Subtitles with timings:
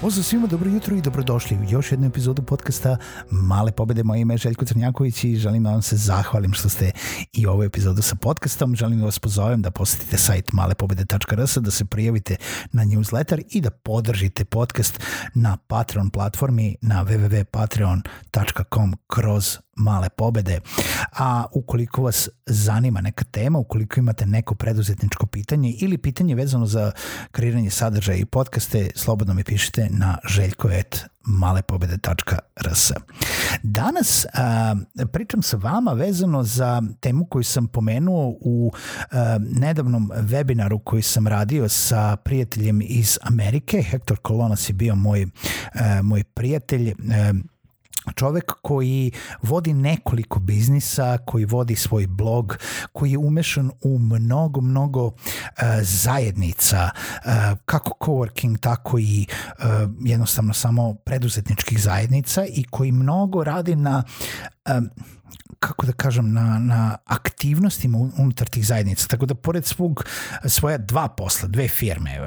[0.00, 2.96] Pozdrav svima, dobro jutro i dobrodošli u još jednu epizodu podcasta
[3.30, 4.02] Male pobede.
[4.02, 6.90] Moje ime je Željko Crnjaković i želim da vam se zahvalim što ste
[7.32, 8.76] i ovu epizodu sa podcastom.
[8.76, 12.36] Želim da vas pozovem da posetite sajt malepobede.rs, da se prijavite
[12.72, 15.00] na newsletter i da podržite podcast
[15.34, 20.60] na Patreon platformi na www.patreon.com kroz male pobede.
[21.18, 26.92] A ukoliko vas zanima neka tema, ukoliko imate neko preduzetničko pitanje ili pitanje vezano za
[27.30, 32.92] kreiranje sadržaja i podcaste, slobodno mi pišite na željkoet malepobede.rs.
[33.62, 34.76] Danas a,
[35.12, 38.72] pričam sa vama vezano za temu koju sam pomenuo u
[39.10, 43.82] a, nedavnom webinaru koji sam radio sa prijateljem iz Amerike.
[43.82, 45.26] Hector Colonas je bio moj,
[45.74, 46.90] a, moj prijatelj.
[46.90, 46.94] A,
[48.12, 49.10] čovek koji
[49.42, 52.58] vodi nekoliko biznisa, koji vodi svoj blog,
[52.92, 55.12] koji je umešan u mnogo, mnogo uh,
[55.82, 57.32] zajednica, uh,
[57.64, 59.26] kako coworking, tako i
[59.58, 59.64] uh,
[60.04, 64.02] jednostavno samo preduzetničkih zajednica i koji mnogo radi na
[64.70, 64.90] um,
[65.58, 69.06] kako da kažem, na, na aktivnostima unutar tih zajednica.
[69.06, 70.04] Tako da, pored svog,
[70.44, 72.18] svoja dva posla, dve firme,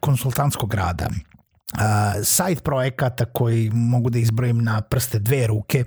[0.00, 1.08] konsultantskog rada,
[1.74, 1.80] uh,
[2.24, 5.84] sajt projekata koji mogu da izbrojim na prste dve ruke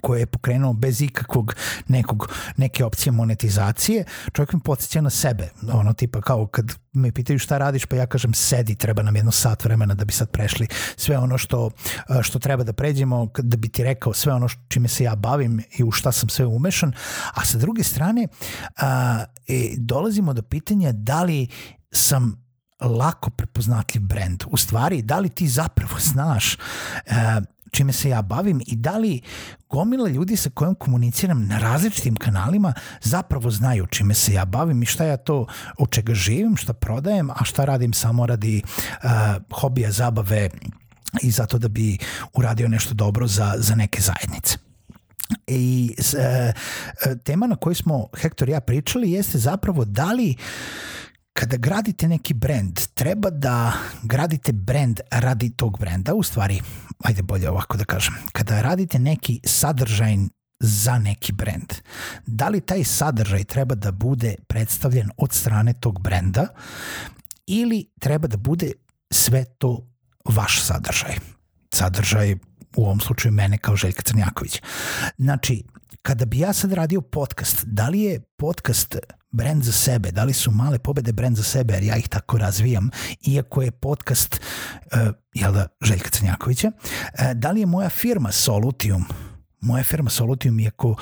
[0.00, 1.54] koje je pokrenuo bez ikakvog
[1.88, 7.38] nekog, neke opcije monetizacije, čovjek mi podsjeća na sebe, ono tipa kao kad me pitaju
[7.38, 10.66] šta radiš, pa ja kažem sedi, treba nam jedno sat vremena da bi sad prešli
[10.96, 11.70] sve ono što,
[12.22, 15.84] što treba da pređemo, da bi ti rekao sve ono čime se ja bavim i
[15.84, 16.92] u šta sam sve umešan,
[17.34, 18.28] a sa druge strane
[18.76, 21.48] a, e, dolazimo do pitanja da li
[21.92, 22.43] sam
[22.80, 24.44] lako prepoznatljiv brend.
[24.46, 26.58] U stvari, da li ti zapravo znaš e,
[27.74, 29.20] čime se ja bavim i da li
[29.68, 34.86] gomila ljudi sa kojom komuniciram na različitim kanalima zapravo znaju čime se ja bavim i
[34.86, 35.46] šta ja to
[35.78, 39.10] od čega živim, šta prodajem, a šta radim samo radi uh,
[39.60, 40.50] hobija, zabave
[41.22, 41.98] i zato da bi
[42.32, 44.56] uradio nešto dobro za, za neke zajednice.
[45.46, 46.52] I e,
[47.24, 50.36] tema na kojoj smo Hektor i ja pričali jeste zapravo da li
[51.34, 53.72] kada gradite neki brand, treba da
[54.02, 56.60] gradite brand radi tog brenda, u stvari,
[57.04, 60.16] ajde bolje ovako da kažem, kada radite neki sadržaj
[60.60, 61.74] za neki brand,
[62.26, 66.46] da li taj sadržaj treba da bude predstavljen od strane tog brenda
[67.46, 68.72] ili treba da bude
[69.10, 69.90] sve to
[70.24, 71.16] vaš sadržaj.
[71.74, 72.34] Sadržaj
[72.76, 74.62] u ovom slučaju mene kao Željka Crnjaković.
[75.18, 75.64] Znači,
[76.06, 78.96] kada bi ja sad radio podcast, da li je podcast
[79.30, 82.38] brend za sebe, da li su male pobede brend za sebe, jer ja ih tako
[82.38, 82.90] razvijam,
[83.26, 84.40] iako je podcast,
[84.92, 89.04] uh, jel da, Željka Crnjakovića, uh, da li je moja firma Solutium,
[89.64, 90.96] moja firma Solutium, iako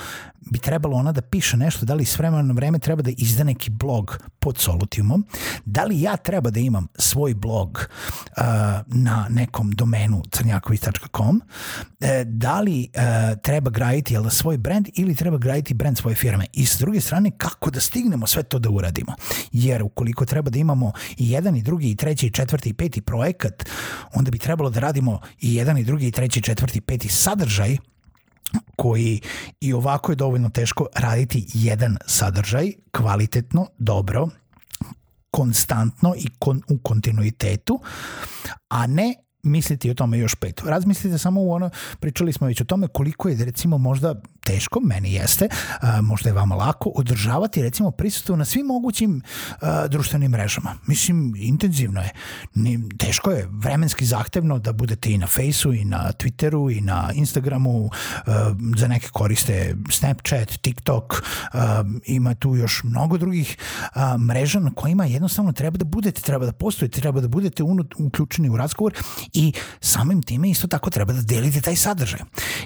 [0.51, 3.45] bi trebalo ona da piše nešto, da li s vremena na vreme treba da izda
[3.45, 5.27] neki blog pod Solutiumom,
[5.65, 7.89] da li ja treba da imam svoj blog
[8.37, 8.45] uh,
[8.87, 15.15] na nekom domenu crnjaković.com, uh, da li uh, treba graditi jel, da, svoj brand ili
[15.15, 16.47] treba graditi brand svoje firme.
[16.53, 19.15] I s druge strane, kako da stignemo sve to da uradimo.
[19.53, 23.01] Jer ukoliko treba da imamo i jedan i drugi i treći i četvrti i peti
[23.01, 23.65] projekat,
[24.15, 27.09] onda bi trebalo da radimo i jedan i drugi i treći i četvrti i peti
[27.09, 27.77] sadržaj
[28.77, 29.21] koji
[29.61, 34.29] i ovako je dovoljno teško raditi jedan sadržaj kvalitetno, dobro,
[35.31, 37.81] konstantno i kon, u kontinuitetu,
[38.69, 40.63] a ne misliti o tome još pet.
[40.65, 41.71] Razmislite samo u ono,
[42.01, 45.49] pričali smo već o tome koliko je recimo možda teško, meni jeste,
[46.03, 49.23] možda je vama lako, održavati recimo prisustvo na svim mogućim
[49.89, 50.75] društvenim mrežama.
[50.87, 52.11] Mislim, intenzivno je.
[52.99, 57.91] Teško je, vremenski zahtevno da budete i na Faceu i na Twitteru i na Instagramu,
[58.77, 61.23] za neke koriste Snapchat, TikTok,
[62.05, 63.57] ima tu još mnogo drugih
[64.29, 67.63] mreža na kojima jednostavno treba da budete, treba da postojite, treba da budete
[67.99, 68.95] uključeni u razgovor
[69.33, 72.21] i samim time isto tako treba da delite taj sadržaj.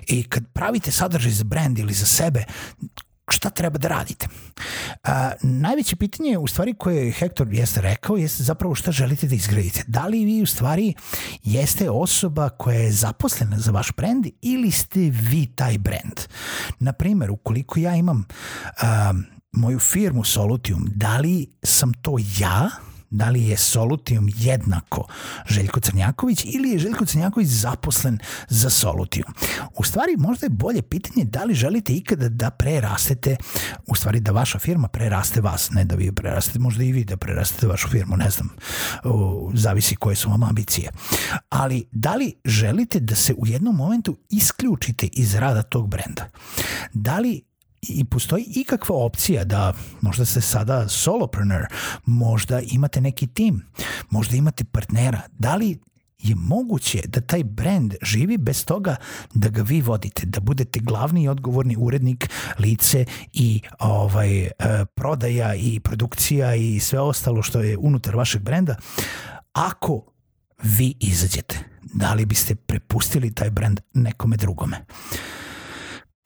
[0.07, 2.45] I kad pravite sadržaj za brand ili za sebe,
[3.31, 4.29] šta treba da radite?
[5.05, 9.35] A, najveće pitanje u stvari koje je Hector jeste rekao jeste zapravo šta želite da
[9.35, 9.85] izgradite.
[9.87, 10.95] Da li vi u stvari
[11.43, 16.21] jeste osoba koja je zaposlena za vaš brand ili ste vi taj brand?
[16.79, 18.25] Naprimer, ukoliko ja imam
[18.83, 19.13] a,
[19.53, 22.71] moju firmu Solutium, da li sam to ja
[23.11, 25.09] da li je Solutijum jednako
[25.49, 28.19] Željko Crnjaković ili je Željko Crnjaković zaposlen
[28.49, 29.33] za Solutijum.
[29.75, 33.37] U stvari možda je bolje pitanje da li želite ikada da prerastete,
[33.87, 37.17] u stvari da vaša firma preraste vas, ne da vi prerastete, možda i vi da
[37.17, 38.49] prerastete vašu firmu, ne znam,
[39.55, 40.91] zavisi koje su vam ambicije.
[41.49, 46.29] Ali da li želite da se u jednom momentu isključite iz rada tog brenda?
[46.93, 47.43] Da li
[47.83, 51.67] i postoji ikakva opcija da možda ste sada solopreneur,
[52.05, 53.63] možda imate neki tim,
[54.11, 55.79] možda imate partnera, da li
[56.19, 58.97] je moguće da taj brand živi bez toga
[59.35, 64.51] da ga vi vodite, da budete glavni i odgovorni urednik, lice i ovaj e,
[64.95, 68.77] prodaja i produkcija i sve ostalo što je unutar vašeg brenda,
[69.53, 70.03] ako
[70.63, 74.85] vi izađete, da li biste prepustili taj brand nekome drugome?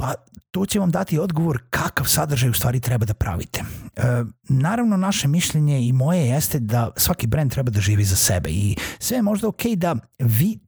[0.00, 0.14] Pa
[0.50, 3.60] to će vam dati odgovor kakav sadržaj u stvari treba da pravite.
[3.96, 4.02] E,
[4.48, 8.76] naravno, naše mišljenje i moje jeste da svaki brand treba da živi za sebe i
[8.98, 10.58] sve je možda ok da vi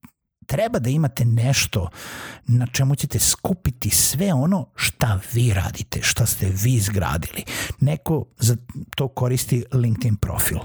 [0.47, 1.89] treba da imate nešto
[2.47, 7.45] na čemu ćete skupiti sve ono šta vi radite, šta ste vi izgradili.
[7.81, 8.57] Neko za
[8.97, 10.59] to koristi LinkedIn profil,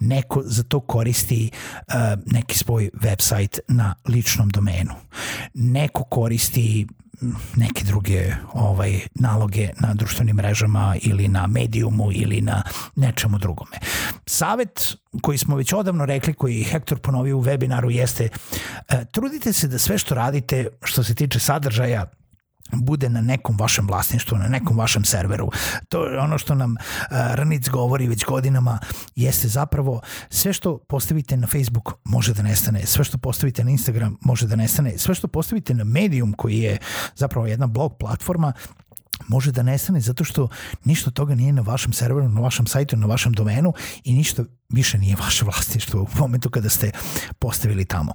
[0.00, 1.94] neko za to koristi uh,
[2.26, 4.94] neki svoj website na ličnom domenu,
[5.54, 6.86] neko koristi
[7.56, 12.62] neke druge ovaj naloge na društvenim mrežama ili na medijumu ili na
[12.96, 13.76] nečemu drugome.
[14.26, 18.28] Savet koji smo već odavno rekli, koji Hektor ponovio u webinaru jeste
[18.88, 22.06] e, trudite se da sve što radite što se tiče sadržaja
[22.72, 25.50] bude na nekom vašem vlasništvu, na nekom vašem serveru.
[25.88, 26.76] To je ono što nam uh,
[27.10, 28.78] Ranic govori već godinama,
[29.16, 30.00] jeste zapravo
[30.30, 34.56] sve što postavite na Facebook može da nestane, sve što postavite na Instagram može da
[34.56, 36.78] nestane, sve što postavite na Medium koji je
[37.14, 38.52] zapravo jedna blog platforma
[39.32, 40.48] može da nestane zato što
[40.84, 43.72] ništa toga nije na vašem serveru, na vašem sajtu, na vašem domenu
[44.04, 46.90] i ništa više nije vaše vlasništvo u momentu kada ste
[47.38, 48.12] postavili tamo.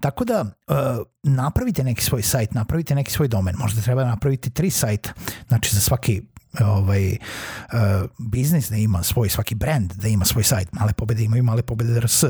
[0.00, 0.76] Tako da uh,
[1.22, 5.12] napravite neki svoj sajt, napravite neki svoj domen, možda treba napraviti tri sajta,
[5.48, 6.22] znači za svaki
[6.60, 10.72] ovaj, uh, biznis da ima svoj, svaki brand da ima svoj sajt.
[10.72, 12.24] Male pobede imaju male pobede RS.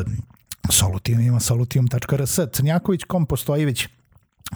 [0.71, 2.39] Solutium ima solutium.rs.
[2.53, 3.89] Crnjaković.com postoji već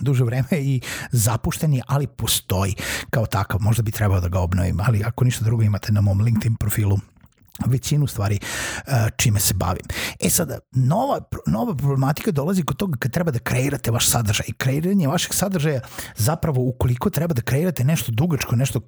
[0.00, 0.80] duže vreme i
[1.12, 2.74] zapušten je, ali postoji
[3.10, 3.60] kao takav.
[3.60, 6.98] Možda bi trebao da ga obnovim, ali ako ništa drugo imate na mom LinkedIn profilu
[7.66, 8.38] većinu stvari
[8.86, 9.84] uh, čime se bavim.
[10.20, 14.46] E sada, nova, nova problematika dolazi kod toga kad treba da kreirate vaš sadržaj.
[14.56, 15.80] Kreiranje vašeg sadržaja
[16.16, 18.80] zapravo ukoliko treba da kreirate nešto dugačko, nešto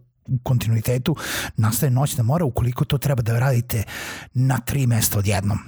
[0.43, 1.17] kontinuitetu
[1.57, 3.83] nastaje noćna mora ukoliko to treba da radite
[4.35, 5.59] na tri mesta odjednom.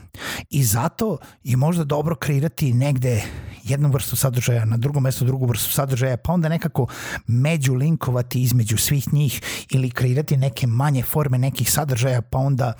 [0.50, 3.22] I zato je možda dobro kreirati negde
[3.64, 6.86] jednu vrstu sadržaja, na drugom mestu drugu vrstu sadržaja, pa onda nekako
[7.26, 9.40] među linkovati između svih njih
[9.70, 12.72] ili kreirati neke manje forme nekih sadržaja, pa onda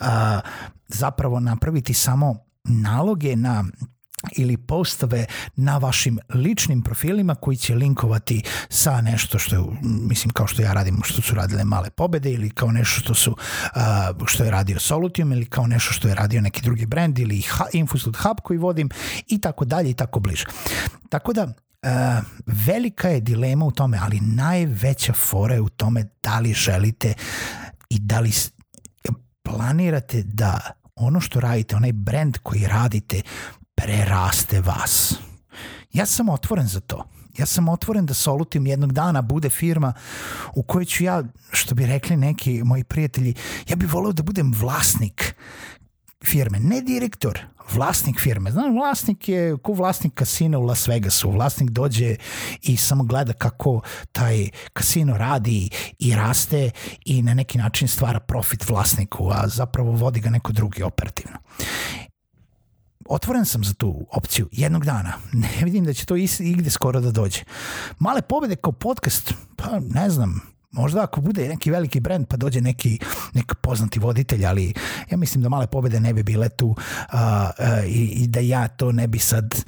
[0.00, 0.40] a,
[0.88, 3.64] zapravo napraviti samo naloge na
[4.32, 5.26] ili postave
[5.56, 10.72] na vašim ličnim profilima koji će linkovati sa nešto što je, mislim kao što ja
[10.72, 13.36] radim, što su radile male pobede ili kao nešto što su
[14.26, 18.16] što je radio Solutium ili kao nešto što je radio neki drugi brand ili Infosud
[18.16, 18.88] Hub koji vodim
[19.26, 20.44] i tako dalje i tako bliže.
[21.08, 21.52] Tako da
[21.84, 21.90] Uh,
[22.46, 27.14] velika je dilema u tome, ali najveća fora je u tome da li želite
[27.90, 28.32] i da li
[29.42, 30.60] planirate da
[30.96, 33.22] ono što radite, onaj brand koji radite
[33.84, 35.14] preraste vas.
[35.92, 37.04] Ja sam otvoren za to.
[37.38, 39.92] Ja sam otvoren da Solutim jednog dana bude firma
[40.54, 43.34] u kojoj ću ja, što bi rekli neki moji prijatelji,
[43.68, 45.34] ja bih voleo da budem vlasnik
[46.24, 47.40] firme, ne direktor,
[47.74, 48.50] vlasnik firme.
[48.50, 51.30] Znam, vlasnik je ko vlasnik kasina u Las Vegasu.
[51.30, 52.16] Vlasnik dođe
[52.62, 53.80] i samo gleda kako
[54.12, 56.70] taj kasino radi i raste
[57.04, 61.38] i na neki način stvara profit vlasniku, a zapravo vodi ga neko drugi operativno
[63.08, 65.12] otvoren sam za tu opciju jednog dana.
[65.32, 67.40] Ne vidim da će to igde skoro da dođe.
[67.98, 70.40] Male pobede kao podcast, pa ne znam,
[70.74, 72.98] možda ako bude neki veliki brend pa dođe neki,
[73.34, 74.74] neki poznati voditelj, ali
[75.10, 76.76] ja mislim da male pobede ne bi bile tu uh,
[77.12, 79.64] uh, i, i da ja to ne bi sad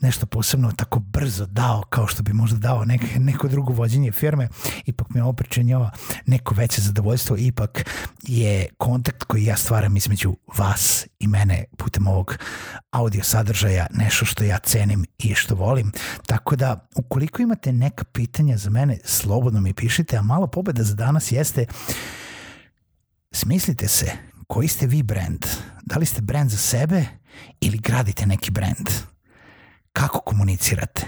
[0.00, 4.48] nešto posebno tako brzo dao kao što bi možda dao nek, neko drugo vođenje firme,
[4.86, 5.90] ipak mi ovo pričanjava
[6.26, 7.90] neko veće zadovoljstvo, ipak
[8.22, 12.36] je kontakt koji ja stvaram između vas i mene putem ovog
[12.90, 15.92] audio sadržaja nešto što ja cenim i što volim.
[16.26, 20.94] Tako da, ukoliko imate neka pitanja za mene, slobodno mi pišite, a mala pobeda za
[20.94, 21.66] danas jeste
[23.32, 24.12] Smislite se
[24.46, 25.46] koji ste vi brand.
[25.82, 27.04] Da li ste brand za sebe
[27.60, 28.90] ili gradite neki brand?
[29.92, 31.06] Kako komunicirate?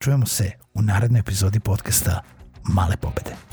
[0.00, 2.22] Čujemo se u narednoj epizodi podcasta
[2.64, 3.47] Male pobede.